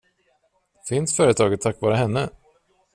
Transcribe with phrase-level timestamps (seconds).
[0.87, 2.29] Finns företaget tack vare henne?